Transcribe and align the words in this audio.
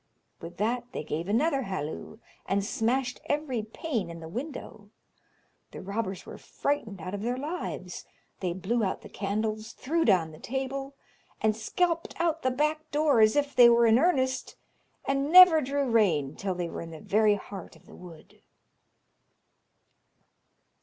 With 0.41 0.57
that 0.57 0.93
they 0.93 1.03
gave 1.03 1.27
another 1.27 1.61
halloo, 1.61 2.17
and 2.47 2.65
smashed 2.65 3.21
every 3.27 3.61
pane 3.61 4.09
in 4.09 4.19
the 4.19 4.27
window. 4.27 4.89
The 5.69 5.79
robbers 5.83 6.25
were 6.25 6.39
frightened 6.39 6.99
out 6.99 7.13
of 7.13 7.21
their 7.21 7.37
lives. 7.37 8.05
They 8.39 8.53
blew 8.53 8.83
out 8.83 9.01
the 9.03 9.09
candles, 9.09 9.73
threw 9.73 10.03
down 10.03 10.31
the 10.31 10.39
table, 10.39 10.95
and 11.39 11.55
skelped 11.55 12.19
out 12.19 12.37
at 12.37 12.41
the 12.41 12.49
back 12.49 12.89
door 12.89 13.19
as 13.21 13.35
if 13.35 13.55
they 13.55 13.69
were 13.69 13.85
in 13.85 13.99
earnest, 13.99 14.55
and 15.05 15.31
never 15.31 15.61
drew 15.61 15.87
rein 15.87 16.35
till 16.35 16.55
they 16.55 16.67
were 16.67 16.81
in 16.81 16.89
the 16.89 16.99
very 16.99 17.35
heart 17.35 17.75
of 17.75 17.85
the 17.85 17.95
wood. 17.95 18.41